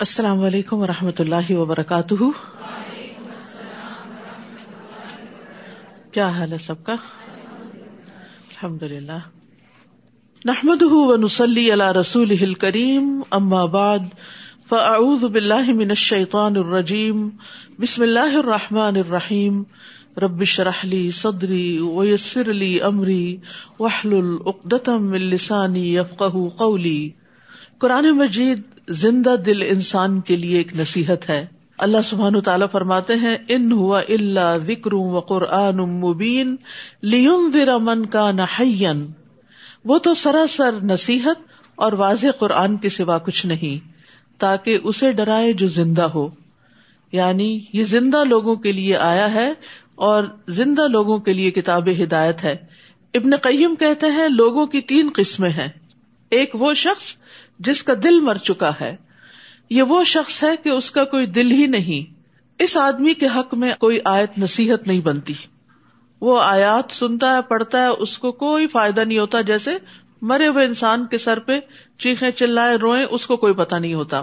[0.00, 2.14] السلام علیکم و رحمۃ اللہ وبرکاتہ۔
[6.12, 9.18] کیا حال ہے سب کا؟ الحمد للہ
[10.44, 10.82] نحمد
[11.24, 13.98] نسلی اللہ رسول کریم اما بعد،
[14.68, 17.28] فاعوذ باللہ من الشیطان الرجیم،
[17.78, 19.62] بسم اللہ الرحمٰن الرحیم۔
[20.22, 23.36] ربش رحلی صدری ویسر علی عمری
[23.78, 26.22] وحل العقدم السانی یفق
[26.56, 27.10] قولی۔
[27.78, 31.46] قرآن مجید زندہ دل انسان کے لیے ایک نصیحت ہے۔
[31.78, 36.56] اللہ سبحان تعالیٰ فرماتے ہیں، ان ہوا اللہ وکر و قرآن مبین
[37.02, 37.52] لیون
[37.82, 39.06] من کا نحین
[39.84, 41.36] وہ تو سراسر نصیحت
[41.74, 43.88] اور واضح قرآن کے سوا کچھ نہیں،
[44.40, 46.28] تاکہ اسے ڈرائے جو زندہ ہو۔
[47.12, 49.52] یعنی یہ زندہ لوگوں کے لیے آیا ہے
[49.94, 52.56] اور زندہ لوگوں کے لیے کتاب ہدایت ہے۔
[53.14, 55.68] ابن قیم کہتے ہیں، لوگوں کی تین قسمیں ہیں۔
[56.30, 57.14] ایک وہ شخص
[57.58, 58.96] جس کا دل مر چکا ہے،
[59.70, 62.14] یہ وہ شخص ہے کہ اس کا کوئی دل ہی نہیں۔
[62.58, 65.34] اس آدمی کے حق میں کوئی آیت نصیحت نہیں بنتی۔
[66.20, 69.78] وہ آیات سنتا ہے، پڑھتا ہے، اس کو کوئی فائدہ نہیں ہوتا۔ جیسے
[70.22, 71.60] مرے ہوئے انسان کے سر پہ
[71.98, 74.22] چیخے چلائے روئے اس کو کوئی پتا نہیں ہوتا۔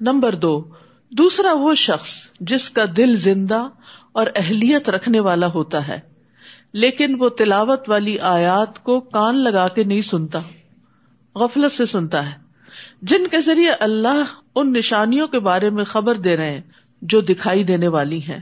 [0.00, 0.64] نمبر دو،
[1.10, 3.68] دوسرا وہ شخص جس کا دل زندہ
[4.12, 6.00] اور اہلیت رکھنے والا ہوتا ہے،
[6.72, 10.38] لیکن وہ تلاوت والی آیات کو کان لگا کے نہیں سنتا۔
[11.34, 12.50] غفلت سے سنتا ہے۔
[13.02, 16.60] جن کے ذریعے اللہ ان نشانیوں کے بارے میں خبر دے رہے ہیں
[17.02, 18.40] جو دکھائی دینے والی ہیں۔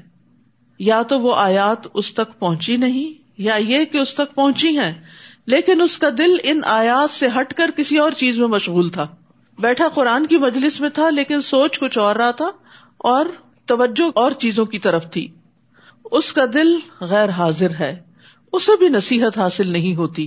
[0.78, 4.94] یا تو وہ آیات اس تک پہنچی نہیں، یا یہ کہ اس تک پہنچی ہیں،
[5.46, 9.06] لیکن اس کا دل ان آیات سے ہٹ کر کسی اور چیز میں مشغول تھا۔
[9.58, 12.50] بیٹھا قرآن کی مجلس میں تھا، لیکن سوچ کچھ اور رہا تھا
[12.98, 13.26] اور
[13.66, 15.28] توجہ اور چیزوں کی طرف تھی۔
[16.04, 18.00] اس کا دل غیر حاضر ہے،
[18.52, 20.26] اسے بھی نصیحت حاصل نہیں ہوتی۔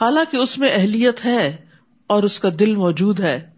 [0.00, 1.71] حالانکہ اس میں اہلیت ہے۔
[2.12, 3.50] اور اس کا دل موجود ہے۔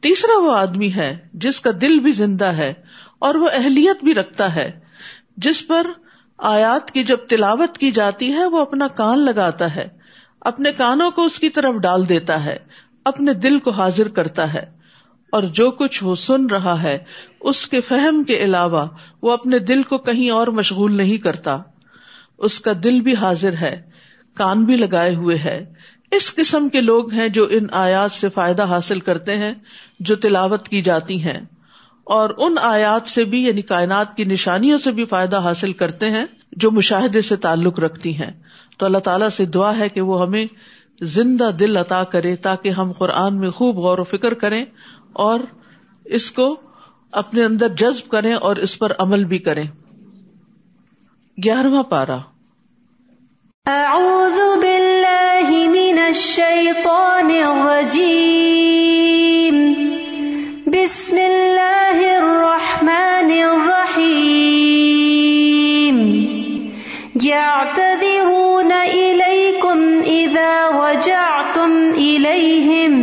[0.00, 2.72] تیسرا وہ آدمی ہے جس کا دل بھی زندہ ہے
[3.18, 4.70] اور وہ اہلیت بھی رکھتا ہے۔
[5.36, 5.86] جس پر
[6.38, 9.88] آیات کی جب تلاوت کی جاتی ہے، وہ اپنا کان لگاتا ہے،
[10.40, 12.56] اپنے کانوں کو اس کی طرف ڈال دیتا ہے،
[13.04, 14.76] اپنے دل کو حاضر کرتا ہے۔
[15.32, 16.98] اور جو کچھ وہ سن رہا ہے،
[17.40, 18.86] اس کے فہم کے علاوہ
[19.22, 21.58] وہ اپنے دل کو کہیں اور مشغول نہیں کرتا۔
[22.38, 23.82] اس کا دل بھی حاضر ہے،
[24.34, 25.72] کان بھی لگائے ہوئے ہے۔
[26.10, 29.52] اس قسم کے لوگ ہیں جو ان آیات سے فائدہ حاصل کرتے ہیں،
[30.00, 31.40] جو تلاوت کی جاتی ہیں۔
[32.04, 36.24] اور ان آیات سے بھی یعنی کائنات کی نشانیوں سے بھی فائدہ حاصل کرتے ہیں،
[36.52, 38.30] جو مشاہدے سے تعلق رکھتی ہیں۔
[38.78, 40.46] تو اللہ تعالیٰ سے دعا ہے کہ وہ ہمیں
[41.00, 44.64] زندہ دل عطا کرے، تاکہ ہم قرآن میں خوب غور و فکر کریں
[45.12, 45.40] اور
[46.04, 46.56] اس کو
[47.12, 49.64] اپنے اندر جذب کریں اور اس پر عمل بھی کریں۔
[51.44, 52.18] گیارہواں پارا
[53.66, 54.64] اعوذ
[56.06, 59.56] من الشیطان الرجیم
[60.66, 64.68] بسم اللہ الرحمن الرحیم
[67.22, 73.02] یعتذرون الیکم اذا وجعتم الیہم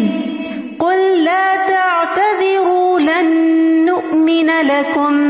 [0.77, 3.35] قل لا تعتذروا، لن
[3.85, 5.21] نؤمن لکم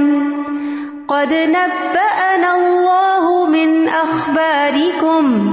[1.07, 5.52] قد نبأنا اللہ من اخبارکم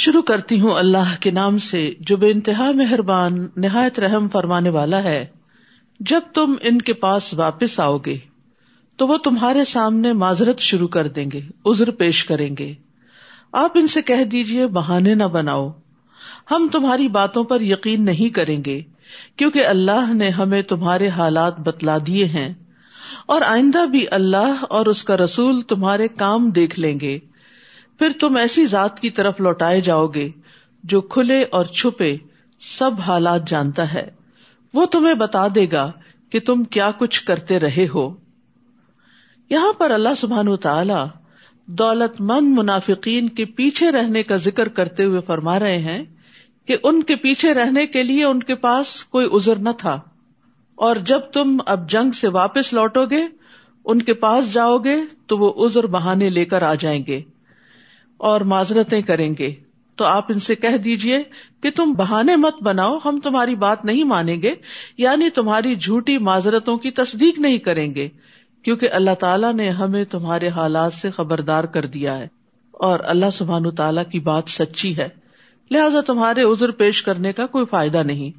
[0.00, 5.02] شروع کرتی ہوں اللہ کے نام سے، جو بے انتہا مہربان، نہایت رحم فرمانے والا
[5.02, 5.26] ہے۔
[6.00, 8.18] جب تم ان کے پاس واپس آؤ گے،
[8.96, 12.74] تو وہ تمہارے سامنے معذرت شروع کر دیں گے ازر پیش کریں گے۔
[13.52, 15.70] آپ ان سے کہہ دیجیے بہانے نہ بناؤ۔
[16.50, 18.82] ہم تمہاری باتوں پر یقین نہیں کریں گے،
[19.36, 22.54] کیونکہ اللہ نے ہمیں تمہارے حالات بتلا دیے ہیں۔
[23.26, 27.18] اور آئندہ بھی اللہ اور اس کا رسول تمہارے کام دیکھ لیں گے۔
[28.00, 30.30] پھر تم ایسی ذات کی طرف لوٹائے جاؤ گے
[30.84, 32.16] جو کھلے اور چھپے
[32.60, 34.10] سب حالات جانتا ہے۔
[34.74, 35.92] وہ تمہیں بتا دے گا
[36.30, 38.16] کہ تم کیا کچھ کرتے رہے ہو۔
[39.50, 40.94] یہاں پر اللہ سبحان تعالی
[41.66, 46.04] دولت مند منافقین کے پیچھے رہنے کا ذکر کرتے ہوئے فرما رہے ہیں
[46.64, 50.00] کہ ان کے پیچھے رہنے کے لیے ان کے پاس کوئی ازر نہ تھا۔
[50.74, 53.26] اور جب تم اب جنگ سے واپس لوٹو گے،
[53.84, 54.96] ان کے پاس جاؤ گے
[55.26, 57.22] تو وہ ازر بہانے لے کر آ جائیں گے۔
[58.20, 59.54] اور معذرتیں کریں گے۔
[59.96, 61.22] تو آپ ان سے کہہ دیجیے
[61.62, 64.54] کہ تم بہانے مت بناؤ، ہم تمہاری بات نہیں مانیں گے
[64.98, 68.08] یعنی تمہاری جھوٹی معذرتوں کی تصدیق نہیں کریں گے،
[68.62, 72.28] کیونکہ اللہ تعالیٰ نے ہمیں تمہارے حالات سے خبردار کر دیا ہے۔
[72.72, 75.08] اور اللہ سبحان تعالیٰ کی بات سچی ہے۔
[75.70, 78.30] لہذا تمہارے عذر پیش کرنے کا کوئی فائدہ نہیں۔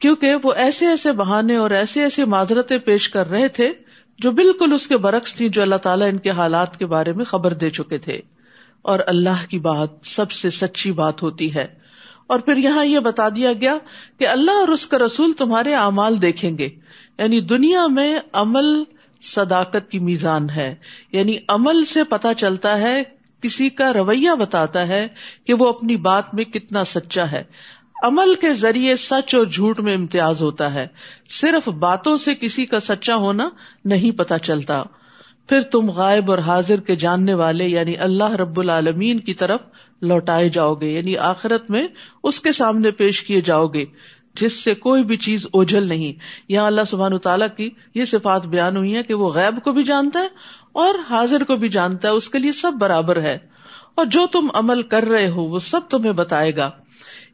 [0.00, 3.72] کیونکہ وہ ایسے ایسے بہانے اور ایسے ایسے معذرتیں پیش کر رہے تھے
[4.18, 7.24] جو بالکل اس کے برعکس تھی جو اللہ تعالیٰ ان کے حالات کے بارے میں
[7.24, 8.20] خبر دے چکے تھے۔
[8.82, 11.66] اور اللہ کی بات سب سے سچی بات ہوتی ہے۔
[12.26, 13.76] اور پھر یہاں یہ بتا دیا گیا
[14.18, 16.68] کہ اللہ اور اس کا رسول تمہارے اعمال دیکھیں گے۔
[17.18, 18.84] یعنی دنیا میں عمل
[19.22, 20.74] صداقت کی میزان ہے۔
[21.12, 23.02] یعنی عمل سے پتا چلتا ہے،
[23.42, 25.08] کسی کا رویہ بتاتا ہے
[25.46, 27.44] کہ وہ اپنی بات میں کتنا سچا ہے۔
[28.02, 30.86] عمل کے ذریعے سچ اور جھوٹ میں امتیاز ہوتا ہے۔
[31.30, 33.48] صرف باتوں سے کسی کا سچا ہونا
[33.84, 34.82] نہیں پتا چلتا۔
[35.52, 39.60] پھر تم غائب اور حاضر کے جاننے والے یعنی اللہ رب العالمین کی طرف
[40.02, 41.86] لوٹائے جاؤ گے یعنی آخرت میں
[42.24, 43.84] اس کے سامنے پیش کیے جاؤ گے،
[44.40, 46.12] جس سے کوئی بھی چیز اوجھل نہیں۔
[46.48, 49.82] یہاں اللہ سبحان تعالیٰ کی یہ صفات بیان ہوئی ہے کہ وہ غیب کو بھی
[49.82, 50.28] جانتا ہے
[50.72, 53.38] اور حاضر کو بھی جانتا ہے، اس کے لیے سب برابر ہے۔
[53.94, 56.70] اور جو تم عمل کر رہے ہو، وہ سب تمہیں بتائے گا۔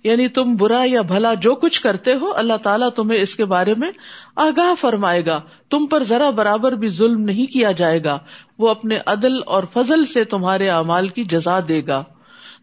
[0.04, 3.74] یعنی تم برا یا بھلا جو کچھ کرتے ہو، اللہ تعالیٰ تمہیں اس کے بارے
[3.74, 3.90] میں
[4.36, 5.40] آگاہ فرمائے گا۔
[5.70, 8.18] تم پر ذرا برابر بھی ظلم نہیں کیا جائے گا۔
[8.58, 12.04] وہ اپنے عدل اور فضل سے تمہارے اعمال کی جزا دے گا۔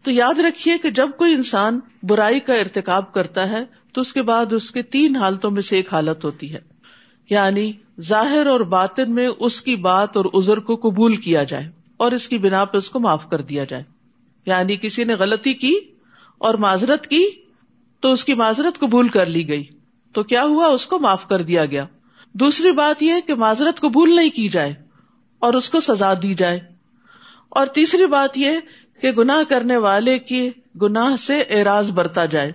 [0.02, 4.22] تو یاد رکھیے کہ جب کوئی انسان برائی کا ارتکاب کرتا ہے، تو اس کے
[4.22, 6.60] بعد اس کے تین حالتوں میں سے ایک حالت ہوتی ہے۔
[7.30, 12.12] یعنی ظاہر اور باطن میں اس کی بات اور ازر کو قبول کیا جائے اور
[12.12, 13.82] اس کی بنا پہ اس کو معاف کر دیا جائے۔
[14.46, 15.74] یعنی کسی نے غلطی کی
[16.38, 17.26] اور معذرت کی
[18.00, 19.64] تو اس کی معذرت قبول کر لی گئی۔
[20.12, 21.84] تو کیا ہوا؟ اس کو معاف کر دیا گیا۔
[22.32, 24.74] دوسری بات یہ کہ معذرت قبول نہیں کی جائے
[25.38, 26.60] اور اس کو سزا دی جائے۔
[27.48, 28.50] اور تیسری بات یہ
[29.02, 30.50] کہ گناہ کرنے والے کی
[30.82, 32.52] گناہ سے اعراض برتا جائے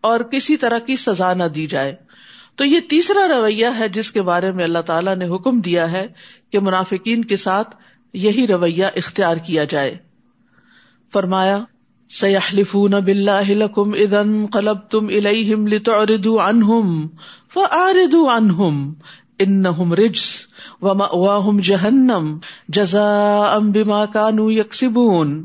[0.00, 1.96] اور کسی طرح کی سزا نہ دی جائے۔
[2.56, 6.06] تو یہ تیسرا رویہ ہے جس کے بارے میں اللہ تعالیٰ نے حکم دیا ہے
[6.50, 7.76] کہ منافقین کے ساتھ
[8.12, 9.98] یہی رویہ اختیار کیا جائے۔
[11.12, 11.58] فرمایا
[12.20, 17.08] سیاحلفون باللہ لکم اذن قلبتم الیہم لتعرضوا عنہم
[17.54, 18.92] فاعرضوا عنہم
[19.38, 20.46] انہم رجس
[20.82, 22.38] ومأواہم جہنم
[22.68, 25.44] جزاء بما کانوا یکسبون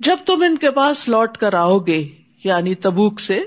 [0.00, 2.08] جب تم ان کے پاس لوٹ کر آؤ گے
[2.44, 3.40] یعنی تبوک سے،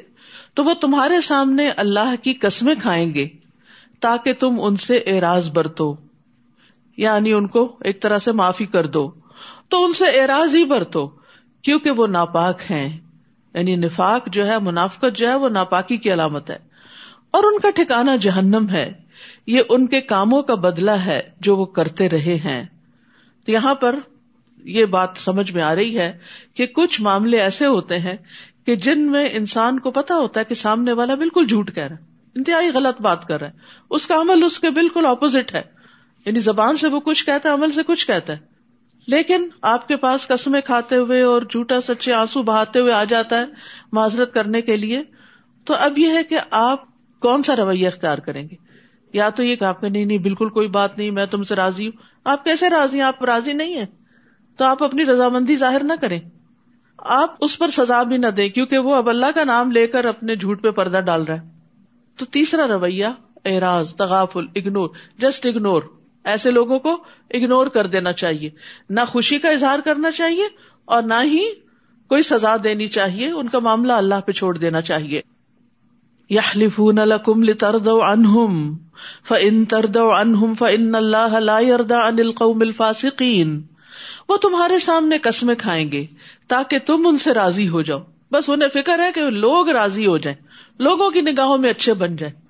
[0.53, 3.27] تو وہ تمہارے سامنے اللہ کی قسمیں کھائیں گے
[3.99, 5.95] تاکہ تم ان سے اعراض برتو۔
[6.97, 9.11] یعنی ان کو ایک طرح سے معافی کر دو۔
[9.69, 11.20] تو ان سے اعراض ہی برتو۔
[11.61, 12.99] کیونکہ وہ ناپاک ہیں۔
[13.53, 16.57] یعنی نفاق جو ہے، منافقت جو ہے، وہ ناپاکی کی علامت ہے۔
[17.31, 18.93] اور ان کا ٹھکانا جہنم ہے۔
[19.47, 22.63] یہ ان کے کاموں کا بدلہ ہے جو وہ کرتے رہے ہیں۔
[23.45, 23.95] تو یہاں پر
[24.63, 26.17] یہ بات سمجھ میں آ رہی ہے
[26.53, 28.15] کہ کچھ معاملے ایسے ہوتے ہیں
[28.65, 31.95] کہ جن میں انسان کو پتا ہوتا ہے کہ سامنے والا بالکل جھوٹ کہہ رہا
[31.95, 32.03] ہے،
[32.35, 33.53] انتہائی غلط بات کر رہا ہے۔
[33.89, 35.61] اس کا عمل اس کے بالکل اپوزٹ ہے۔
[36.25, 38.50] یعنی زبان سے وہ کچھ کہتا ہے، عمل سے کچھ کہتا ہے۔
[39.07, 43.39] لیکن آپ کے پاس قسمیں کھاتے ہوئے اور جھوٹا سچے آنسو بہاتے ہوئے آ جاتا
[43.39, 43.45] ہے
[43.91, 45.03] معذرت کرنے کے لیے،
[45.65, 46.83] تو اب یہ ہے کہ آپ
[47.19, 48.55] کون سا رویہ اختیار کریں گے؟
[49.13, 51.85] یا تو یہ کہ آپ نہیں نہیں، بالکل کوئی بات نہیں، میں تم سے راضی
[51.85, 51.91] ہوں۔
[52.23, 53.85] آپ کیسے راضی ہیں؟ آپ راضی نہیں ہیں۔
[54.57, 56.19] تو آپ اپنی رضامندی ظاہر نہ کریں۔
[56.97, 60.05] آپ اس پر سزا بھی نہ دیں، کیونکہ وہ اب اللہ کا نام لے کر
[60.05, 61.49] اپنے جھوٹ پہ پردہ ڈال رہا ہے۔
[62.17, 63.05] تو تیسرا رویہ،
[63.45, 65.81] اعراض، تغافل اگنور جسٹ اگنور
[66.23, 67.03] ایسے لوگوں کو
[67.33, 68.49] اگنور کر دینا چاہیے۔
[68.89, 70.47] نہ خوشی کا اظہار کرنا چاہیے
[70.85, 71.53] اور نہ ہی
[72.07, 75.21] کوئی سزا دینی چاہیے۔ ان کا معاملہ اللہ پہ چھوڑ دینا چاہیے۔
[76.29, 78.77] یحلفون لکم لتردوا عنہم،
[79.27, 83.61] فان تردوا عنہم فان اللہ لا يرضى عن القوم الفاسقین۔
[84.29, 86.05] وہ تمہارے سامنے قسمیں کھائیں گے
[86.47, 87.99] تاکہ تم ان سے راضی ہو جاؤ۔
[88.31, 90.47] بس انہیں فکر ہے کہ لوگ راضی ہو جائیں،
[90.79, 92.41] لوگوں کی نگاہوں میں اچھے بن جائیں۔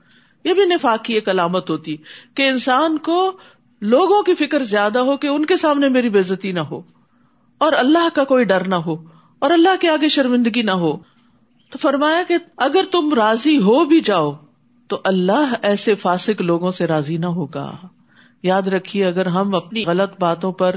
[0.43, 1.97] یہ بھی نفاق کی ایک علامت ہوتی
[2.35, 3.37] کہ انسان کو
[3.81, 6.81] لوگوں کی فکر زیادہ ہو کہ ان کے سامنے میری بےزتی نہ ہو
[7.57, 8.95] اور اللہ کا کوئی ڈر نہ ہو
[9.39, 10.97] اور اللہ کے آگے شرمندگی نہ ہو۔
[11.69, 14.31] تو فرمایا کہ اگر تم راضی ہو بھی جاؤ
[14.87, 17.75] تو اللہ ایسے فاسق لوگوں سے راضی نہ ہوگا۔
[18.43, 20.75] یاد رکھیے، اگر ہم اپنی غلط باتوں پر،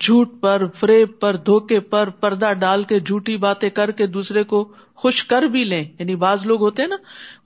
[0.00, 4.72] جھوٹ پر، فریب پر، دھوکے پر پردہ ڈال کے جھوٹی باتیں کر کے دوسرے کو
[4.94, 6.96] خوش کر بھی لیں یعنی بعض لوگ ہوتے ہیں نا،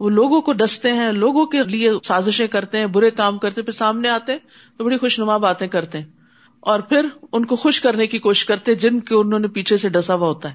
[0.01, 3.73] وہ لوگوں کو ڈستے ہیں، لوگوں کے لیے سازشیں کرتے ہیں، برے کام کرتے پھر
[3.73, 4.39] سامنے آتے ہیں،
[4.79, 6.05] تو بڑی خوش نما باتیں کرتے ہیں۔
[6.61, 9.89] اور پھر ان کو خوش کرنے کی کوشش کرتے جن کے انہوں نے پیچھے سے
[9.89, 10.55] ڈسا ہوا ہوتا ہے،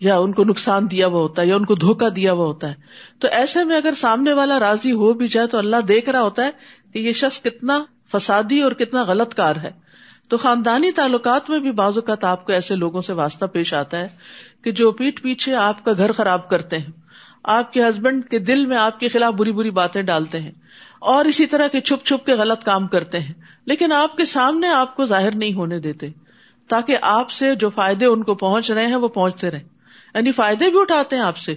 [0.00, 2.68] یا ان کو نقصان دیا ہوا ہوتا ہے، یا ان کو دھوکا دیا ہوا ہوتا
[2.68, 2.74] ہے۔
[3.18, 6.44] تو ایسے میں اگر سامنے والا راضی ہو بھی جائے تو اللہ دیکھ رہا ہوتا
[6.44, 6.50] ہے
[6.92, 9.70] کہ یہ شخص کتنا فسادی اور کتنا غلط کار ہے۔
[10.28, 13.98] تو خاندانی تعلقات میں بھی بعض اوقات آپ کو ایسے لوگوں سے واسطہ پیش آتا
[13.98, 14.08] ہے
[14.62, 16.86] کہ جو پیٹ پیچھے آپ کا گھر خراب کرتے ہیں۔
[17.44, 20.52] آپ کے ہسبینڈ کے دل میں آپ کے خلاف بری بری باتیں ڈالتے ہیں۔
[20.98, 23.34] اور اسی طرح کے چھپ چھپ کے غلط کام کرتے ہیں۔
[23.64, 26.08] لیکن آپ کے سامنے آپ کو ظاہر نہیں ہونے دیتے۔
[26.68, 29.68] تاکہ آپ سے جو فائدے ان کو پہنچ رہے ہیں وہ پہنچتے رہیں۔
[30.14, 31.52] یعنی فائدے بھی اٹھاتے ہیں آپ سے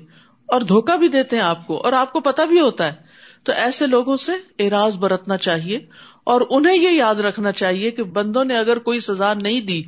[0.45, 3.11] اور دھوکا بھی دیتے ہیں آپ کو اور آپ کو پتا بھی ہوتا ہے۔
[3.43, 5.79] تو ایسے لوگوں سے اراض برتنا چاہیے
[6.23, 9.81] اور انہیں یہ یاد رکھنا چاہیے کہ بندوں نے اگر کوئی سزا نہیں دی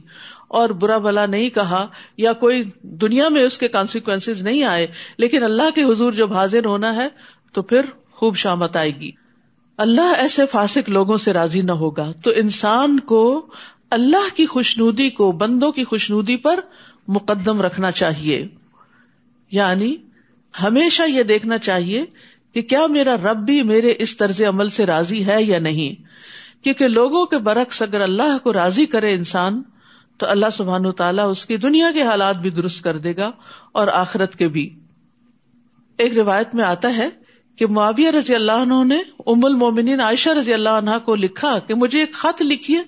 [0.48, 1.88] اور برا بلا نہیں کہا
[2.18, 4.88] یا کوئی دنیا میں اس کے کانسیکوینس نہیں آئے،
[5.18, 7.08] لیکن اللہ کے حضور جب حاضر ہونا ہے
[7.54, 9.12] تو پھر خوب شامت آئے گی۔
[9.78, 13.46] اللہ ایسے فاسق لوگوں سے راضی نہ ہوگا۔ تو انسان کو
[13.92, 16.60] اللہ کی خوشنودی کو، بندوں کی خوشنودی پر
[17.08, 18.48] مقدم رکھنا چاہیے۔
[19.52, 19.96] یعنی
[20.64, 22.06] ہمیشہ یہ دیکھنا چاہیے
[22.54, 26.13] کہ کیا میرا رب بھی میرے اس طرز عمل سے راضی ہے یا نہیں۔
[26.64, 29.62] کیونکہ لوگوں کے برعکس اگر اللہ کو راضی کرے انسان،
[30.18, 33.32] تو اللہ سبحان تعالیٰ اس کی دنیا کے حالات بھی درست کر دے گا
[33.72, 34.76] اور آخرت کے بھی۔
[35.98, 37.10] ایک روایت میں آتا ہے
[37.56, 41.74] کہ معاویہ رضی اللہ عنہ نے ام المومنین عائشہ رضی اللہ عنہ کو لکھا کہ
[41.74, 42.80] مجھے ایک خط لکھیے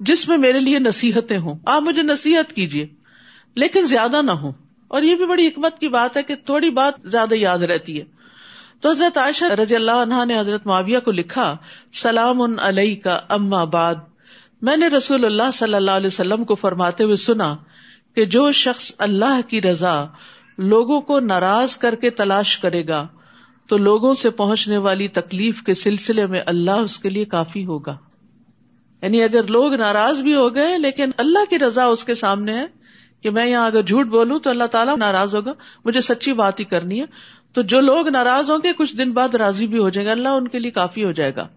[0.00, 2.86] جس میں میرے لیے نصیحتیں ہوں۔ آپ مجھے نصیحت کیجیے
[3.54, 4.52] لیکن زیادہ نہ ہو
[4.88, 8.04] اور یہ بھی بڑی حکمت کی بات ہے کہ تھوڑی بات زیادہ یاد رہتی ہے۔
[8.80, 11.56] تو حضرت عائشہ رضی اللہ عنہ نے حضرت معاویہ کو لکھا،
[11.92, 13.94] سلام ان علیہ کا اما بعد۔
[14.62, 17.56] میں نے رسول اللہ صلی اللہ علیہ وسلم کو فرماتے ہوئے سنا
[18.16, 20.04] کہ جو شخص اللہ کی رضا
[20.58, 23.06] لوگوں کو ناراض کر کے تلاش کرے گا،
[23.68, 27.96] تو لوگوں سے پہنچنے والی تکلیف کے سلسلے میں اللہ اس کے لیے کافی ہوگا۔
[29.02, 32.66] یعنی اگر لوگ ناراض بھی ہو گئے، لیکن اللہ کی رضا اس کے سامنے ہے
[33.22, 35.52] کہ میں یہاں اگر جھوٹ بولوں تو اللہ تعالیٰ ناراض ہوگا۔
[35.84, 37.04] مجھے سچی بات ہی کرنی ہے۔
[37.52, 40.28] تو جو لوگ ناراض ہوں گے، کچھ دن بعد راضی بھی ہو جائے گا اللہ
[40.28, 41.48] ان کے لیے کافی ہو جائے گا۔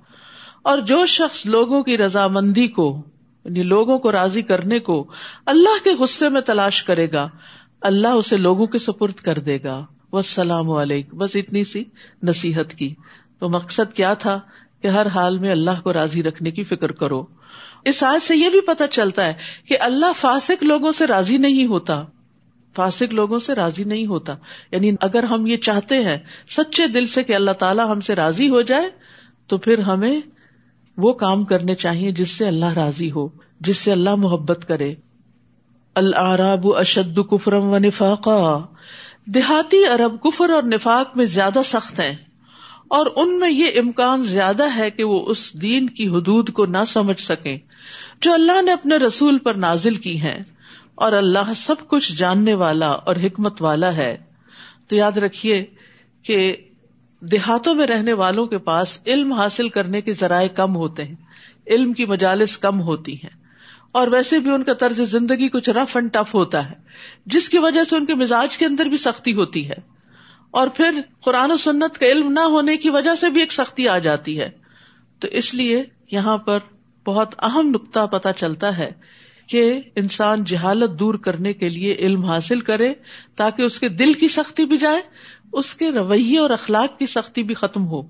[0.61, 3.01] اور جو شخص لوگوں کی رضامندی کو
[3.45, 5.07] یعنی لوگوں کو راضی کرنے کو
[5.45, 7.29] اللہ کے غصے میں تلاش کرے گا،
[7.81, 11.83] اللہ اسے لوگوں کے سپرد کر دے گا۔ السلام علیکم۔ بس اتنی سی
[12.23, 12.95] نصیحت کی۔
[13.39, 14.39] تو مقصد کیا تھا؟
[14.81, 17.25] کہ ہر حال میں اللہ کو راضی رکھنے کی فکر کرو۔
[17.85, 19.33] اس آج سے یہ بھی پتا چلتا ہے
[19.67, 22.03] کہ اللہ فاسق لوگوں سے راضی نہیں ہوتا۔
[22.75, 24.35] فاسق لوگوں سے راضی نہیں ہوتا۔
[24.71, 26.17] یعنی اگر ہم یہ چاہتے ہیں
[26.49, 28.89] سچے دل سے کہ اللہ تعالیٰ ہم سے راضی ہو جائے،
[29.47, 30.21] تو پھر ہمیں
[30.97, 33.27] وہ کام کرنے چاہیے جس سے اللہ راضی ہو،
[33.59, 34.93] جس سے اللہ محبت کرے۔
[35.95, 38.59] العراب اشد کفرم و نفاقا۔
[39.25, 42.15] دیہاتی عرب کفر اور نفاق میں زیادہ سخت ہیں۔
[42.87, 46.85] اور ان میں یہ امکان زیادہ ہے کہ وہ اس دین کی حدود کو نہ
[46.87, 47.57] سمجھ سکیں
[48.21, 50.39] جو اللہ نے اپنے رسول پر نازل کی ہیں۔
[51.01, 54.17] اور اللہ سب کچھ جاننے والا اور حکمت والا ہے۔
[54.87, 55.65] تو یاد رکھیے
[56.23, 56.55] کہ
[57.19, 61.15] دیہاتوں میں رہنے والوں کے پاس علم حاصل کرنے کے ذرائع کم ہوتے ہیں،
[61.67, 63.29] علم کی مجالس کم ہوتی ہیں۔
[63.91, 66.75] اور ویسے بھی ان کا طرز زندگی کچھ رف اینڈ ٹف ہوتا ہے،
[67.25, 69.75] جس کی وجہ سے ان کے مزاج کے اندر بھی سختی ہوتی ہے۔
[70.51, 73.87] اور پھر قرآن و سنت کا علم نہ ہونے کی وجہ سے بھی ایک سختی
[73.87, 74.49] آ جاتی ہے۔
[75.19, 76.59] تو اس لیے یہاں پر
[77.05, 78.91] بہت اہم نقطہ پتا چلتا ہے
[79.51, 82.93] کہ انسان جہالت دور کرنے کے لیے علم حاصل کرے
[83.35, 85.01] تاکہ اس کے دل کی سختی بھی جائے،
[85.53, 88.01] اس کے رویے اور اخلاق کی سختی بھی ختم ہو۔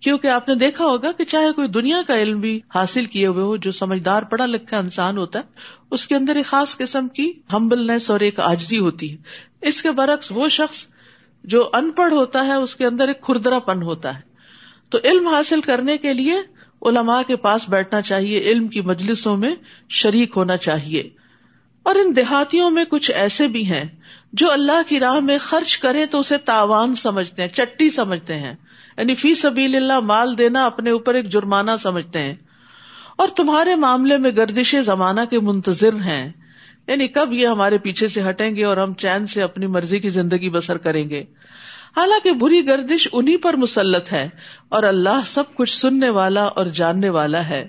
[0.00, 3.44] کیونکہ آپ نے دیکھا ہوگا کہ چاہے کوئی دنیا کا علم بھی حاصل کیے ہوئے
[3.44, 5.44] ہو، جو سمجھدار پڑھا لکھا انسان ہوتا ہے،
[5.90, 9.16] اس کے اندر ایک خاص قسم کی ہمبلنس اور ایک آجزی ہوتی ہے۔
[9.62, 10.86] اس کے برعکس وہ شخص
[11.44, 14.20] جو ان پڑھ ہوتا ہے، اس کے اندر ایک کھردرا پن ہوتا ہے۔
[14.90, 16.34] تو علم حاصل کرنے کے لیے
[16.82, 19.54] علماء کے پاس بیٹھنا چاہیے، علم کی مجلسوں میں
[19.88, 21.10] شریک ہونا چاہیے۔
[21.82, 23.84] اور ان دیہاتیوں میں کچھ ایسے بھی ہیں
[24.32, 28.54] جو اللہ کی راہ میں خرچ کرے تو اسے تاوان سمجھتے ہیں، چٹی سمجھتے ہیں۔
[28.98, 32.34] یعنی فی سبیل اللہ مال دینا اپنے اوپر ایک جرمانہ سمجھتے ہیں۔
[33.16, 36.32] اور تمہارے معاملے میں گردش زمانہ کے منتظر ہیں۔
[36.86, 40.08] یعنی کب یہ ہمارے پیچھے سے ہٹیں گے اور ہم چین سے اپنی مرضی کی
[40.08, 41.24] زندگی بسر کریں گے۔
[41.98, 44.28] حالانکہ بری گردش انہیں پر مسلط ہے
[44.68, 47.68] اور اللہ سب کچھ سننے والا اور جاننے والا ہے۔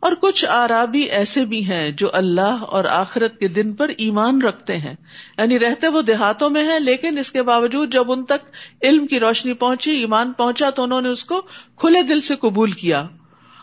[0.00, 4.76] اور کچھ آرابی ایسے بھی ہیں جو اللہ اور آخرت کے دن پر ایمان رکھتے
[4.76, 4.94] ہیں۔
[5.38, 8.50] یعنی رہتے وہ دیہاتوں میں ہیں، لیکن اس کے باوجود جب ان تک
[8.82, 11.42] علم کی روشنی پہنچی، ایمان پہنچا تو انہوں نے اس کو
[11.76, 13.06] کھلے دل سے قبول کیا۔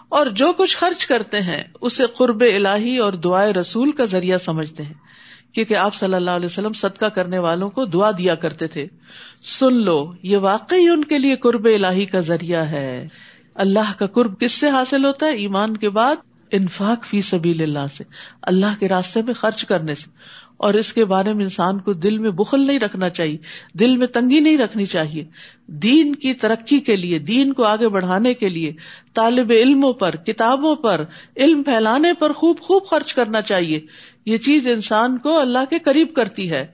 [0.09, 4.83] اور جو کچھ خرچ کرتے ہیں، اسے قرب الہی اور دعائے رسول کا ذریعہ سمجھتے
[4.83, 5.04] ہیں۔
[5.55, 8.87] کیونکہ آپ صلی اللہ علیہ وسلم صدقہ کرنے والوں کو دعا دیا کرتے تھے۔
[9.59, 13.07] سن لو، یہ واقعی ان کے لیے قرب الہی کا ذریعہ ہے۔
[13.55, 16.15] اللہ کا قرب کس سے حاصل ہوتا ہے؟ ایمان کے بعد
[16.51, 18.03] انفاق فی سبیل اللہ سے،
[18.41, 20.09] اللہ کے راستے میں خرچ کرنے سے۔
[20.57, 23.37] اور اس کے بارے میں انسان کو دل میں بخل نہیں رکھنا چاہیے،
[23.73, 25.25] دل میں تنگی نہیں رکھنی چاہیے۔
[25.67, 28.73] دین کی ترقی کے لیے، دین کو آگے بڑھانے کے لیے
[29.13, 31.03] طالب علموں پر، کتابوں پر،
[31.37, 33.79] علم پھیلانے پر خوب خوب خرچ کرنا چاہیے۔
[34.25, 36.67] یہ چیز انسان کو اللہ کے قریب کرتی ہے۔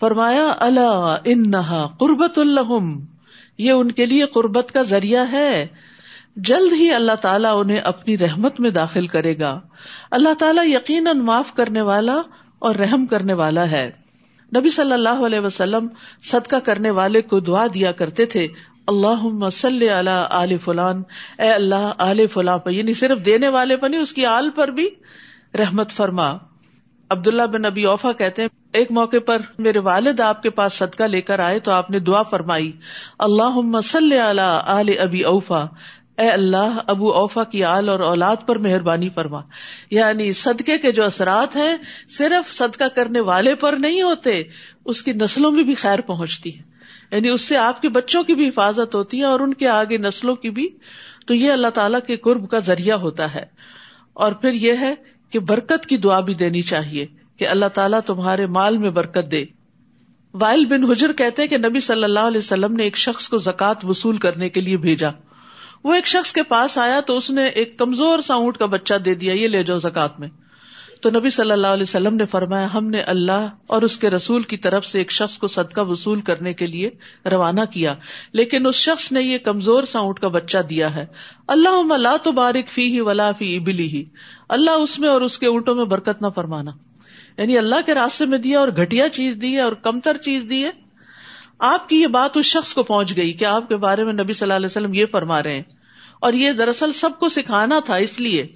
[0.00, 1.52] فرمایا اللہ ان
[1.98, 3.04] قربت الحم
[3.58, 5.66] یہ ان کے لیے قربت کا ذریعہ ہے۔
[6.36, 9.60] جلد ہی اللہ تعالیٰ انہیں اپنی رحمت میں داخل کرے گا۔
[10.10, 12.20] اللہ تعالیٰ یقیناً معاف کرنے والا
[12.58, 13.90] اور رحم کرنے والا ہے۔
[14.56, 15.88] نبی صلی اللہ علیہ وسلم
[16.22, 18.46] صدقہ کرنے والے کو دعا دیا کرتے تھے
[18.86, 19.88] اللہ مسل
[20.30, 21.02] علی فلان۔
[21.38, 24.68] اے اللہ علیہ فلاں پر یعنی صرف دینے والے پر نہیں، اس کی آل پر
[24.68, 24.88] بھی
[25.54, 26.28] رحمت فرما۔
[27.10, 31.02] عبداللہ بن ابی اوفا کہتے ہیں، ایک موقع پر میرے والد آپ کے پاس صدقہ
[31.02, 32.72] لے کر آئے تو آپ نے دعا فرمائی
[33.18, 34.12] اللہ مسل
[34.64, 35.64] علی ابی اوفا۔
[36.18, 39.40] اے اللہ، ابو اوفا کی آل اور اولاد پر مہربانی فرما۔
[39.90, 41.76] یعنی صدقے کے جو اثرات ہیں،
[42.08, 44.42] صرف صدقہ کرنے والے پر نہیں ہوتے،
[44.84, 46.62] اس کی نسلوں میں بھی خیر پہنچتی ہے۔
[47.10, 49.98] یعنی اس سے آپ کے بچوں کی بھی حفاظت ہوتی ہے اور ان کے آگے
[49.98, 50.68] نسلوں کی بھی۔
[51.26, 53.44] تو یہ اللہ تعالیٰ کے قرب کا ذریعہ ہوتا ہے۔
[54.12, 54.94] اور پھر یہ ہے
[55.30, 57.06] کہ برکت کی دعا بھی دینی چاہیے
[57.36, 59.44] کہ اللہ تعالیٰ تمہارے مال میں برکت دے۔
[60.34, 63.84] وائل بن حجر کہتے کہ نبی صلی اللہ علیہ وسلم نے ایک شخص کو زکات
[63.84, 65.10] وصول کرنے کے لیے بھیجا۔
[65.86, 68.94] وہ ایک شخص کے پاس آیا تو اس نے ایک کمزور سا اونٹ کا بچہ
[68.94, 70.28] دے دیا، یہ لے جاؤ زکات میں۔
[71.00, 74.42] تو نبی صلی اللہ علیہ وسلم نے فرمایا، ہم نے اللہ اور اس کے رسول
[74.42, 76.90] کی طرف سے ایک شخص کو صدقہ وصول کرنے کے لیے
[77.30, 77.94] روانہ کیا،
[78.32, 81.06] لیکن اس شخص نے یہ کمزور سا اونٹ کا بچہ دیا ہے۔
[81.48, 84.04] اللہ لا تو بارک فی ہی ولا فی ابلی ہی
[84.48, 86.70] اللہ اس میں اور اس کے اونٹوں میں برکت نہ فرمانا۔
[87.38, 90.64] یعنی اللہ کے راستے میں دیا اور گٹیا چیز دی ہے اور کمتر چیز دی
[90.64, 90.70] ہے۔
[91.58, 94.32] آپ کی یہ بات اس شخص کو پہنچ گئی کہ آپ کے بارے میں نبی
[94.32, 95.62] صلی اللہ علیہ وسلم یہ فرما رہے ہیں۔
[96.20, 98.46] اور یہ دراصل سب کو سکھانا تھا اس لیے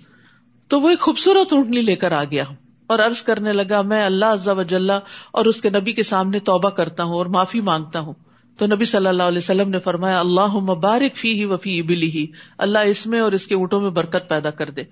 [0.69, 2.45] تو وہ ایک خوبصورت اونٹنی لے کر آ گیا
[2.87, 4.93] اور عرض کرنے لگا، میں اللہ عزا وجاللہ
[5.31, 8.15] اور اس کے نبی کے سامنے توبہ کرتا ہوں اور معافی مانگتا ہوں۔
[8.59, 12.27] تو نبی صلی اللہ علیہ وسلم نے فرمایا اللہ مبارک فی ہی وفی ابلی ہی
[12.59, 14.83] اللہ اس میں اور اس کے اونٹوں میں برکت پیدا کر دے۔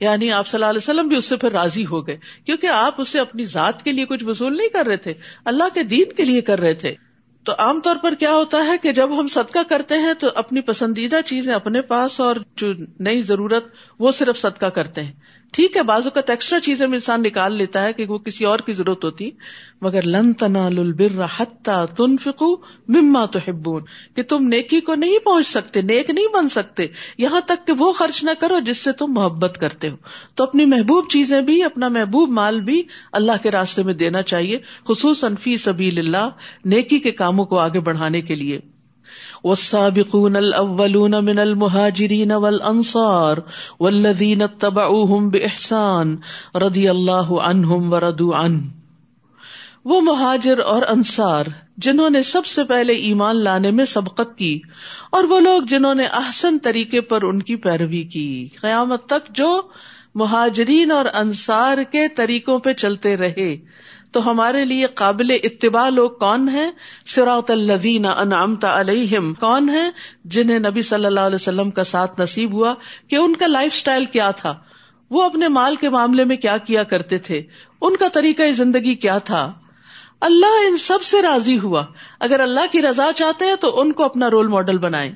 [0.00, 3.00] یعنی آپ صلی اللہ علیہ وسلم بھی اس سے پھر راضی ہو گئے، کیونکہ آپ
[3.00, 5.14] اسے اپنی ذات کے لیے کچھ وصول نہیں کر رہے تھے،
[5.44, 6.94] اللہ کے دین کے لیے کر رہے تھے۔
[7.44, 10.60] تو عام طور پر کیا ہوتا ہے کہ جب ہم صدقہ کرتے ہیں تو اپنی
[10.60, 13.64] پسندیدہ چیزیں اپنے پاس اور جو نئی ضرورت
[13.98, 15.12] وہ صرف صدقہ کرتے ہیں۔
[15.52, 18.72] ٹھیک ہے بازو کا ایکسٹرا چیزیں انسان نکال لیتا ہے کہ وہ کسی اور کی
[18.72, 19.30] ضرورت ہوتی،
[19.80, 22.56] مگر لن تنا البر حتہ تن فکو
[22.88, 23.82] مما تو ہبون
[24.16, 26.86] کہ تم نیکی کو نہیں پہنچ سکتے، نیک نہیں بن سکتے،
[27.18, 29.96] یہاں تک کہ وہ خرچ نہ کرو جس سے تم محبت کرتے ہو۔
[30.34, 34.58] تو اپنی محبوب چیزیں بھی، اپنا محبوب مال بھی اللہ کے راستے میں دینا چاہیے،
[34.88, 36.28] خصوصاً فی سبیل اللہ،
[36.64, 38.60] نیکی کے کاموں کو آگے بڑھانے کے لیے۔
[39.44, 43.42] والسابقون الاولون من المهاجرين والانصار
[43.80, 46.14] والذين اتبعوهم باحسان
[46.56, 48.62] رضي الله عنهم ورضوا عنه
[49.84, 54.60] وہ مہاجر اور انصار جنہوں نے سب سے پہلے ایمان لانے میں سبقت کی
[55.10, 59.50] اور وہ لوگ جنہوں نے احسن طریقے پر ان کی پیروی کی۔ قیامت تک جو
[60.14, 63.56] مہاجرین اور انصار کے طریقوں پہ چلتے رہے
[64.12, 66.70] تو ہمارے لیے قابل اتباع لوگ کون ہیں؟
[67.06, 69.90] سراط الدین انعامتا علیہم، کون ہیں؟
[70.24, 72.74] جنہیں نبی صلی اللہ علیہ وسلم کا ساتھ نصیب ہوا
[73.08, 74.54] کہ ان کا لائف اسٹائل کیا تھا؟
[75.10, 77.42] وہ اپنے مال کے معاملے میں کیا کیا کرتے تھے؟
[77.80, 79.52] ان کا طریقہ زندگی کیا تھا؟
[80.20, 81.84] اللہ ان سب سے راضی ہوا۔
[82.20, 85.12] اگر اللہ کی رضا چاہتے ہیں تو ان کو اپنا رول ماڈل بنائے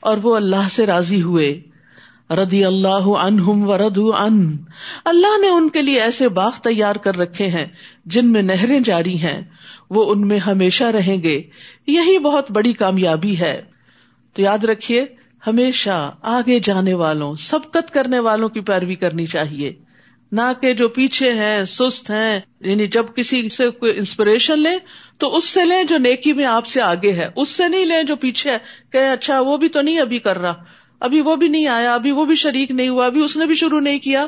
[0.00, 1.62] اور وہ اللہ سے راضی ہوئے۔
[2.36, 4.56] ردی اللہ عنہم و ردو ان
[5.04, 7.66] اللہ نے ان کے لیے ایسے باغ تیار کر رکھے ہیں
[8.04, 9.40] جن میں نہریں جاری ہیں۔
[9.90, 11.42] وہ ان میں ہمیشہ رہیں گے۔
[11.86, 13.62] یہی بہت بڑی کامیابی ہے۔
[14.32, 15.04] تو یاد رکھیے،
[15.46, 19.72] ہمیشہ آگے جانے والوں، سبقت کرنے والوں کی پیروی کرنی چاہیے۔
[20.32, 24.78] نہ کہ جو پیچھے ہیں، سست ہیں یعنی جب کسی سے کوئی انسپریشن لیں،
[25.18, 28.02] تو اس سے لیں جو نیکی میں آپ سے آگے ہے۔ اس سے نہیں لیں
[28.02, 28.58] جو پیچھے ہے،
[28.90, 30.54] کہ اچھا وہ بھی تو نہیں ابھی کر رہا۔
[31.02, 33.54] ابھی وہ بھی نہیں آیا، ابھی وہ بھی شریک نہیں ہوا، ابھی اس نے بھی
[33.54, 34.26] شروع نہیں کیا۔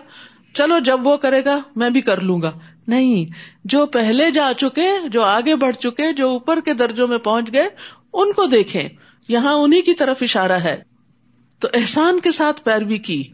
[0.55, 2.53] چلو جب وہ کرے گا، میں بھی کر لوں گا۔
[2.89, 3.33] نہیں،
[3.65, 7.69] جو پہلے جا چکے، جو آگے بڑھ چکے، جو اوپر کے درجوں میں پہنچ گئے،
[8.13, 8.89] ان کو دیکھیں۔
[9.29, 10.83] یہاں انہیں کی طرف اشارہ ہے۔
[11.59, 13.25] تو احسان کے ساتھ پیروی کی۔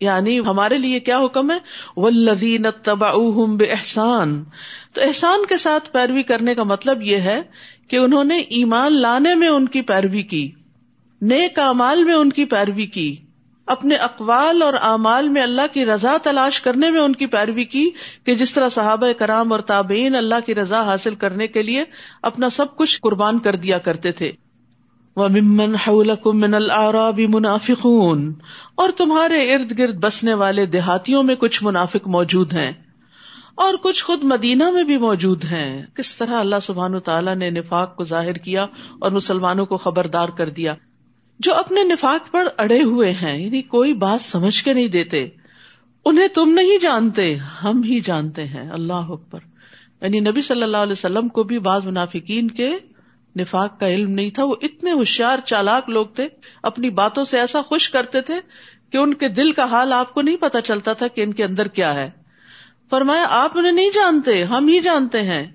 [0.00, 1.58] یعنی ہمارے لیے کیا حکم ہے؟
[1.96, 3.12] ولدین تبا
[3.56, 4.44] بے احسان
[4.92, 7.42] تو احسان کے ساتھ پیروی کرنے کا مطلب یہ ہے
[7.88, 10.50] کہ انہوں نے ایمان لانے میں ان کی پیروی کی۔
[11.20, 13.16] نیک اعمال میں ان کی پیروی کی،
[13.66, 17.90] اپنے اقوال اور اعمال میں اللہ کی رضا تلاش کرنے میں ان کی پیروی کی
[18.24, 21.84] کہ جس طرح صحابہ کرام اور تابعین اللہ کی رضا حاصل کرنے کے لیے
[22.22, 24.32] اپنا سب کچھ قربان کر دیا کرتے تھے۔
[25.16, 25.74] وہ ممن
[26.24, 28.34] من العراب منافقون۔
[28.74, 32.72] اور تمہارے ارد گرد بسنے والے دیہاتیوں میں کچھ منافق موجود ہیں۔
[33.54, 37.96] اور کچھ خود مدینہ میں بھی موجود ہیں۔ کس طرح اللہ سبحان تعالیٰ نے نفاق
[37.96, 38.66] کو ظاہر کیا
[38.98, 40.74] اور مسلمانوں کو خبردار کر دیا۔
[41.40, 45.28] جو اپنے نفاق پر اڑے ہوئے ہیں یعنی کوئی بات سمجھ کے نہیں دیتے۔
[46.04, 49.40] انہیں تم نہیں جانتے، ہم ہی جانتے ہیں۔ اللہ اکبر۔
[50.00, 52.74] یعنی نبی صلی اللہ علیہ وسلم کو بھی بعض منافقین کے
[53.38, 56.28] نفاق کا علم نہیں تھا۔ وہ اتنے ہوشیار، چالاک لوگ تھے۔
[56.62, 58.34] اپنی باتوں سے ایسا خوش کرتے تھے
[58.90, 61.44] کہ ان کے دل کا حال آپ کو نہیں پتا چلتا تھا کہ ان کے
[61.44, 62.10] اندر کیا ہے۔
[62.90, 65.46] فرمایا، آپ انہیں نہیں جانتے، ہم ہی جانتے ہیں۔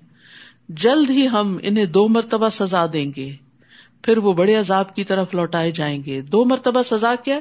[0.68, 3.45] جلد ہی ہم انہیں دو مرتبہ سزا دیں گے۔
[4.06, 7.40] پھر وہ بڑے عذاب کی طرف لوٹائے جائیں گے۔ دو مرتبہ سزا کیا؟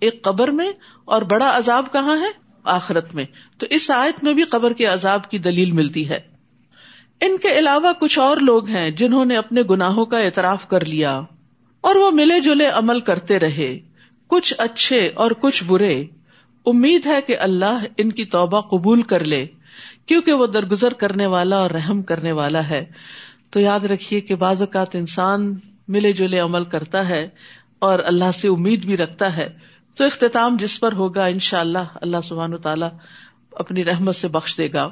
[0.00, 0.72] ایک قبر میں
[1.04, 2.30] اور بڑا عذاب کہاں ہے؟
[2.64, 3.24] آخرت میں۔
[3.58, 6.18] تو اس آیت میں بھی قبر کے عذاب کی دلیل ملتی ہے۔
[7.20, 11.20] ان کے علاوہ کچھ اور لوگ ہیں جنہوں نے اپنے گناہوں کا اعتراف کر لیا
[11.80, 13.78] اور وہ ملے جلے عمل کرتے رہے۔
[14.26, 16.04] کچھ اچھے اور کچھ برے۔
[16.66, 19.46] امید ہے کہ اللہ ان کی توبہ قبول کر لے،
[20.06, 22.84] کیونکہ وہ درگزر کرنے والا اور رحم کرنے والا ہے۔
[23.50, 25.54] تو یاد رکھیے کہ بعض اوقات انسان
[25.88, 27.28] ملے جلے عمل کرتا ہے
[27.78, 29.58] اور اللہ سے امید بھی رکھتا ہے،
[29.94, 32.90] تو اختتام جس پر ہوگا ان شاء اللہ اللہ سبحان تعالیٰ
[33.52, 34.84] اپنی رحمت سے بخش دے گا۔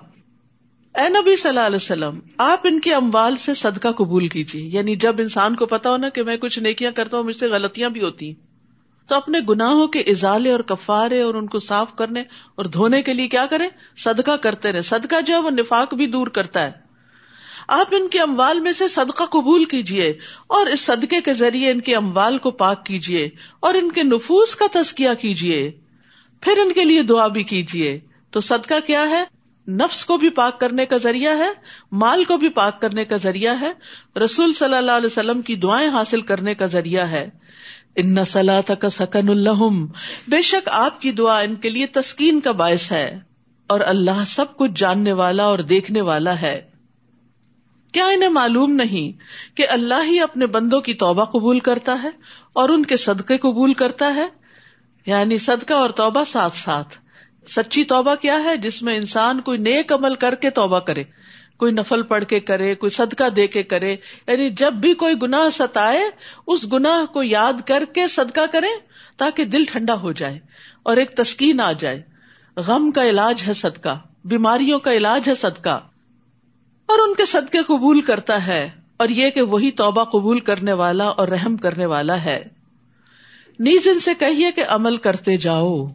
[0.94, 4.96] اے نبی صلی اللہ علیہ وسلم، آپ ان کے اموال سے صدقہ قبول کیجیے یعنی
[4.96, 8.02] جب انسان کو پتا ہونا کہ میں کچھ نیکیاں کرتا ہوں، مجھ سے غلطیاں بھی
[8.02, 8.54] ہوتی ہیں۔
[9.08, 12.20] تو اپنے گناہوں کے ازالے اور کفارے اور ان کو صاف کرنے
[12.54, 16.06] اور دھونے کے لیے کیا کریں؟ صدقہ کرتے رہے۔ صدقہ جو ہے وہ نفاق بھی
[16.06, 16.70] دور کرتا ہے۔
[17.68, 20.12] آپ ان کے اموال میں سے صدقہ قبول کیجیے
[20.46, 23.28] اور اس صدقے کے ذریعے ان کے اموال کو پاک کیجیے
[23.60, 25.70] اور ان کے نفوس کا تزکیہ کیجیے
[26.40, 28.00] پھر ان کے لیے دعا بھی کیجیے
[28.30, 29.24] تو صدقہ کیا ہے؟
[29.68, 31.48] نفس کو بھی پاک کرنے کا ذریعہ ہے،
[31.92, 33.72] مال کو بھی پاک کرنے کا ذریعہ ہے۔
[34.18, 37.28] رسول صلی اللہ علیہ وسلم کی دعائیں حاصل کرنے کا ذریعہ ہے۔
[37.96, 39.86] ان نسلا کا سکن الحم
[40.28, 43.18] بے شک آپ کی دعا ان کے لیے تسکین کا باعث ہے
[43.66, 46.73] اور اللہ سب کچھ جاننے والا اور دیکھنے والا ہے۔
[47.94, 49.18] کیا انہیں معلوم نہیں
[49.56, 52.08] کہ اللہ ہی اپنے بندوں کی توبہ قبول کرتا ہے
[52.52, 54.26] اور ان کے صدقے قبول کرتا ہے؟
[55.06, 56.98] یعنی صدقہ اور توبہ ساتھ ساتھ۔
[57.48, 61.04] سچی توبہ کیا ہے؟ جس میں انسان کوئی نیک عمل کر کے توبہ کرے،
[61.56, 63.92] کوئی نفل پڑھ کے کرے، کوئی صدقہ دے کے کرے۔
[64.28, 66.02] یعنی جب بھی کوئی گناہ ستائے،
[66.46, 68.66] اس گناہ کو یاد کر کے صدقہ کرے
[69.16, 70.38] تاکہ دل ٹھنڈا ہو جائے
[70.82, 72.02] اور ایک تسکین آ جائے۔
[72.56, 75.80] غم کا علاج ہے صدقہ، بیماریوں کا علاج ہے صدقہ۔
[76.86, 81.04] اور ان کے صدقے قبول کرتا ہے اور یہ کہ وہی توبہ قبول کرنے والا
[81.04, 82.44] اور رحم کرنے والا ہے۔
[83.58, 85.86] نیز ان سے کہیے کہ عمل کرتے جاؤ۔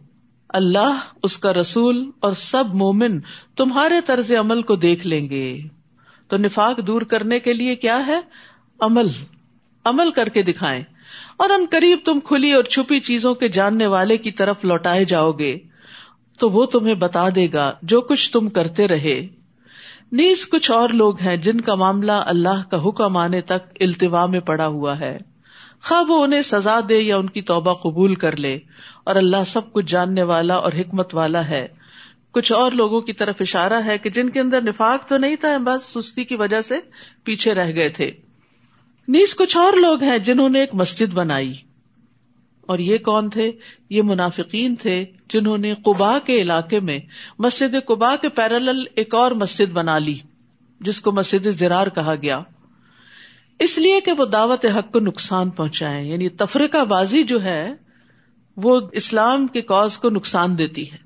[0.49, 3.19] اللہ، اس کا رسول اور سب مومن
[3.55, 5.59] تمہارے طرز عمل کو دیکھ لیں گے۔
[6.27, 8.19] تو نفاق دور کرنے کے لیے کیا ہے؟
[8.79, 9.07] عمل۔
[9.85, 10.83] عمل کر کے دکھائیں۔
[11.37, 15.31] اور ان قریب تم کھلی اور چھپی چیزوں کے جاننے والے کی طرف لوٹائے جاؤ
[15.31, 15.57] گے۔
[16.37, 19.27] تو وہ تمہیں بتا دے گا جو کچھ تم کرتے رہے۔
[20.11, 24.39] نیز کچھ اور لوگ ہیں جن کا معاملہ اللہ کا حکم آنے تک التوا میں
[24.39, 25.17] پڑا ہوا ہے۔
[25.83, 28.59] خواہ وہ انہیں سزا دے یا ان کی توبہ قبول کر لے،
[29.03, 31.67] اور اللہ سب کچھ جاننے والا اور حکمت والا ہے۔
[32.31, 35.57] کچھ اور لوگوں کی طرف اشارہ ہے کہ جن کے اندر نفاق تو نہیں تھا،
[35.57, 36.79] بس سستی کی وجہ سے
[37.23, 38.11] پیچھے رہ گئے تھے۔
[39.07, 41.53] نیز کچھ اور لوگ ہیں جنہوں نے ایک مسجد بنائی۔
[42.69, 43.51] اور یہ کون تھے؟
[43.89, 46.99] یہ منافقین تھے جنہوں نے قبا کے علاقے میں
[47.39, 50.17] مسجد قبا کے پیرل ایک اور مسجد بنا لی،
[50.79, 52.39] جس کو مسجد زرار کہا گیا۔
[53.59, 57.73] اس لیے کہ وہ دعوت حق کو نقصان پہنچائے یعنی تفریقہ بازی جو ہے،
[58.57, 60.97] وہ اسلام کے کاز کو نقصان دیتی ہے۔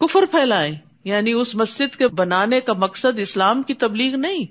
[0.00, 0.70] کفر پھیلائے
[1.04, 4.44] یعنی اس مسجد کے بنانے کا مقصد اسلام کی تبلیغ نہیں،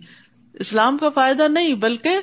[0.53, 2.17] اسلام کا فائدہ نہیں، بلکہ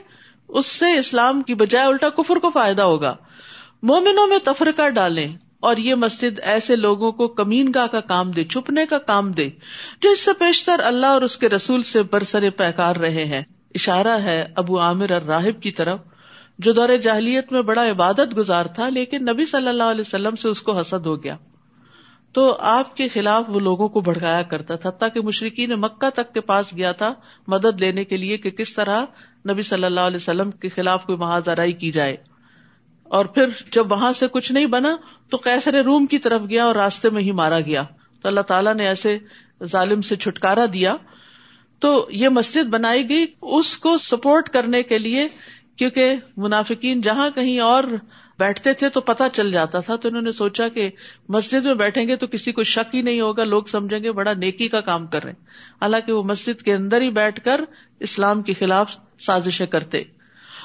[0.49, 3.17] اس سے اسلام کی بجائے الٹا کفر کو فائدہ ہوگا۔
[3.83, 8.45] مومنوں میں تفرقہ ڈالیں اور یہ مسجد ایسے لوگوں کو کمین گاہ کا کام دے،
[8.45, 9.51] چھپنے کا کام دے،
[10.01, 13.43] جو اس سے پیشتر اللہ اور اس کے رسول سے برسر پیکار رہے ہیں۔
[13.75, 16.01] اشارہ ہے ابو عامر اور راہب کی طرف،
[16.59, 20.49] جو دور جاہلیت میں بڑا عبادت گزار تھا، لیکن نبی صلی اللہ علیہ وسلم سے
[20.49, 21.37] اس کو حسد ہو گیا۔
[22.33, 26.35] تو آپ کے خلاف وہ لوگوں کو بھڑکایا کرتا تھا، تاکہ مشرقی نے مکہ تک
[26.35, 27.13] کے پاس گیا تھا،
[27.49, 29.03] مدد لینے کے لیے کہ کس طرح
[29.51, 32.17] نبی صلی اللہ علیہ وسلم کے خلاف کوئی محاذرائی کی جائے۔
[33.13, 34.97] اور پھر جب وہاں سے کچھ نہیں بنا
[35.31, 37.83] تو کیسر روم کی طرف گیا اور راستے میں ہی مارا گیا۔
[38.23, 39.19] تو اللہ تعالیٰ نے ایسے
[39.65, 40.97] ظالم سے چھٹکارا دیا۔
[41.79, 45.29] تو یہ مسجد بنائی گئی اس کو سپورٹ کرنے کے لیے،
[45.77, 47.85] کیونکہ منافقین جہاں کہیں اور
[48.39, 50.91] بیٹھتے تھے تو پتا چل جاتا تھا۔ تو انہوں نے سوچا کہ
[51.29, 54.33] مسجد میں بیٹھیں گے تو کسی کو شک ہی نہیں ہوگا، لوگ سمجھیں گے بڑا
[54.33, 55.33] نیکی کا کام کر رہے
[55.83, 57.61] حالانکہ وہ مسجد کے اندر ہی بیٹھ کر
[58.01, 60.03] اسلام کے خلاف سازشیں کرتے۔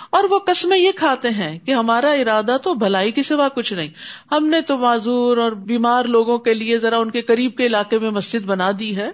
[0.09, 3.87] اور وہ قسمیں یہ کھاتے ہیں کہ ہمارا ارادہ تو بھلائی کی سوا کچھ نہیں۔
[4.31, 7.99] ہم نے تو معذور اور بیمار لوگوں کے لیے ذرا ان کے قریب کے علاقے
[7.99, 9.11] میں مسجد بنا دی ہے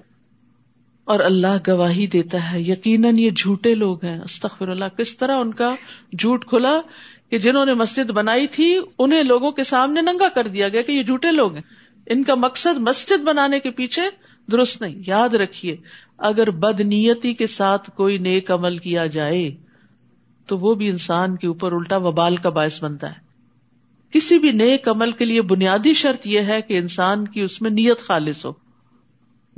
[1.03, 5.53] اور اللہ گواہی دیتا ہے۔ یقیناً یہ جھوٹے لوگ ہیں۔ استخر اللہ۔ کس طرح ان
[5.53, 5.75] کا
[6.19, 6.81] جھوٹ کھلا
[7.29, 10.91] کہ جنہوں نے مسجد بنائی تھی، انہیں لوگوں کے سامنے ننگا کر دیا گیا کہ
[10.91, 11.61] یہ جھوٹے لوگ ہیں۔
[12.05, 14.01] ان کا مقصد مسجد بنانے کے پیچھے
[14.51, 15.75] درست نہیں۔ یاد رکھیے،
[16.17, 19.51] اگر بد نیتی کے ساتھ کوئی نیک عمل کیا جائے
[20.45, 23.33] تو وہ بھی انسان کے اوپر الٹا وبال کا باعث بنتا ہے۔
[24.11, 27.69] کسی بھی نیک عمل کے لیے بنیادی شرط یہ ہے کہ انسان کی اس میں
[27.69, 28.51] نیت خالص ہو۔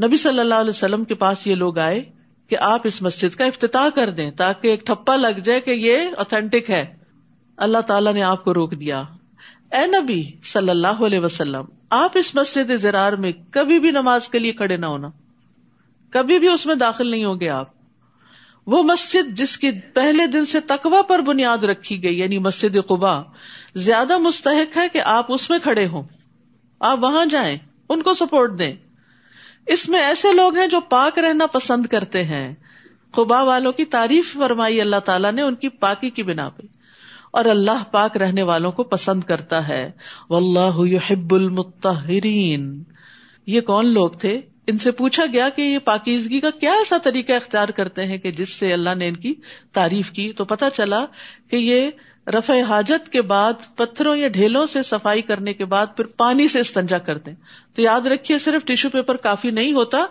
[0.03, 2.03] نبی صلی اللہ علیہ وسلم کے پاس یہ لوگ آئے
[2.49, 6.09] کہ آپ اس مسجد کا افتتاح کر دیں تاکہ ایک ٹھپا لگ جائے کہ یہ
[6.17, 6.85] اوتھینٹک ہے۔
[7.57, 9.03] اللہ تعالیٰ نے آپ کو روک دیا۔
[9.71, 14.39] اے نبی صلی اللہ علیہ وسلم، آپ اس مسجد زرار میں کبھی بھی نماز کے
[14.39, 15.09] لیے کھڑے نہ ہونا۔
[16.09, 17.74] کبھی بھی اس میں داخل نہیں ہوگے آپ۔
[18.67, 23.21] وہ مسجد جس کی پہلے دن سے تقوا پر بنیاد رکھی گئی یعنی مسجد قبا
[23.75, 26.03] زیادہ مستحق ہے کہ آپ اس میں کھڑے ہوں۔
[26.79, 27.57] آپ وہاں جائیں،
[27.89, 28.73] ان کو سپورٹ دیں۔
[29.65, 32.53] اس میں ایسے لوگ ہیں جو پاک رہنا پسند کرتے ہیں۔
[33.11, 36.61] قبا والوں کی تعریف فرمائی، اللہ تعالیٰ نے ان کی پاکی کی بنا پہ۔
[37.31, 39.91] اور اللہ پاک رہنے والوں کو پسند کرتا ہے۔
[40.29, 42.83] واللہ يحب المطہرین۔
[43.45, 47.31] یہ کون لوگ تھے؟ ان سے پوچھا گیا کہ یہ پاکیزگی کا کیا ایسا طریقہ
[47.31, 49.33] اختیار کرتے ہیں کہ جس سے اللہ نے ان کی
[49.73, 51.05] تعریف کی؟ تو پتا چلا
[51.49, 51.89] کہ یہ
[52.27, 56.59] رفع حاجت کے بعد پتھروں یا ڈھیلوں سے صفائی کرنے کے بعد پھر پانی سے
[56.59, 57.37] استنجا کرتے ہیں۔
[57.75, 60.05] تو یاد رکھیے، صرف ٹیشو پیپر کافی نہیں ہوتا،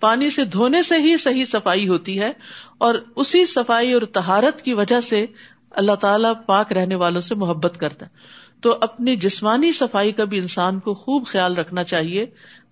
[0.00, 2.32] پانی سے دھونے سے ہی صحیح صفائی ہوتی ہے
[2.78, 5.26] اور اسی صفائی اور تہارت کی وجہ سے
[5.70, 8.10] اللہ تعالیٰ پاک رہنے والوں سے محبت کرتا ہے۔
[8.60, 12.26] تو اپنی جسمانی صفائی کا بھی انسان کو خوب خیال رکھنا چاہیے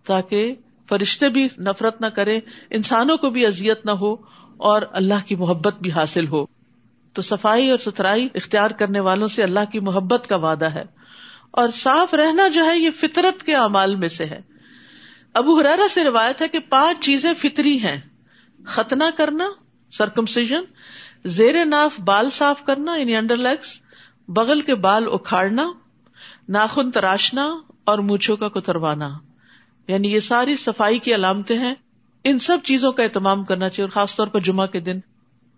[0.05, 0.55] تاکہ
[0.89, 4.13] فرشتے بھی نفرت نہ کرے انسانوں کو بھی اذیت نہ ہو
[4.57, 6.45] اور اللہ کی محبت بھی حاصل ہو۔
[7.13, 10.85] تو صفائی اور ستھرائی اختیار کرنے والوں سے اللہ کی محبت کا وعدہ ہے۔
[11.51, 14.41] اور صاف رہنا جو ہے، یہ فطرت کے اعمال میں سے ہے۔
[15.35, 18.01] ابو حرارا سے روایت ہے کہ پانچ چیزیں فطری ہیں۔
[18.67, 19.49] ختنا کرنا
[19.93, 20.63] سرکمسیزن
[21.25, 23.81] زیر ناف بال صاف کرنا یعنی انڈر لیگس
[24.29, 25.73] بغل کے بال اکھاڑنا،
[26.49, 27.49] ناخن تراشنا
[27.85, 29.09] اور مونچھوں کا کتروانا۔
[29.89, 31.75] یعنی یہ ساری صفائی کی علامتیں ہیں،
[32.25, 35.01] ان سب چیزوں کا اہتمام کرنا چاہیے، اور خاص طور پر جمعہ کے دن۔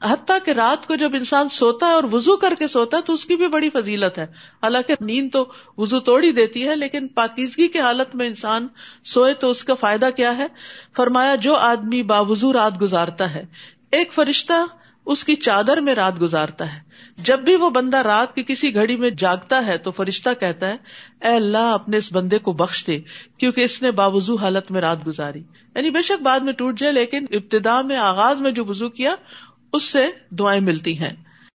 [0.03, 3.13] حتیٰ کہ رات کو جب انسان سوتا ہے اور وزو کر کے سوتا ہے، تو
[3.13, 4.27] اس کی بھی بڑی فضیلت ہے۔
[4.63, 5.45] حالانکہ نیند تو
[5.79, 8.67] وزو توڑی دیتی ہے، لیکن پاکیزگی کی حالت میں انسان
[9.05, 10.47] سوئے تو اس کا فائدہ کیا ہے؟
[10.97, 13.45] فرمایا، جو آدمی باوضو رات گزارتا ہے،
[13.91, 14.65] ایک فرشتہ
[15.07, 16.81] اس کی چادر میں رات گزارتا ہے۔
[17.19, 20.77] جب بھی وہ بندہ رات کی کسی گھڑی میں جاگتا ہے تو فرشتہ کہتا ہے،
[21.21, 23.01] اے اللہ اپنے اس بندے کو بخش دے،
[23.39, 25.43] کیونکہ اس نے باوضو حالت میں رات گزاری۔
[25.75, 29.15] یعنی بے شک بعد میں ٹوٹ جائے، لیکن ابتدا میں آغاز میں جو وزو کیا،
[29.73, 31.13] اس سے دعائیں ملتی ہیں۔